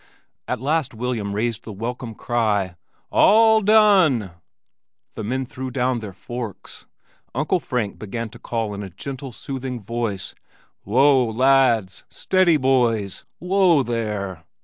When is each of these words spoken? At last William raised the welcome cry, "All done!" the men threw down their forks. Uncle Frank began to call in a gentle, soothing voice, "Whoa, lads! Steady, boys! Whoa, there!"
At 0.47 0.59
last 0.59 0.95
William 0.95 1.33
raised 1.35 1.63
the 1.63 1.71
welcome 1.71 2.15
cry, 2.15 2.75
"All 3.11 3.61
done!" 3.61 4.31
the 5.13 5.23
men 5.23 5.45
threw 5.45 5.69
down 5.69 5.99
their 5.99 6.11
forks. 6.11 6.87
Uncle 7.35 7.59
Frank 7.59 7.99
began 7.99 8.27
to 8.29 8.39
call 8.39 8.73
in 8.73 8.81
a 8.81 8.89
gentle, 8.89 9.31
soothing 9.31 9.79
voice, 9.79 10.33
"Whoa, 10.81 11.29
lads! 11.29 12.03
Steady, 12.09 12.57
boys! 12.57 13.25
Whoa, 13.37 13.83
there!" 13.83 14.43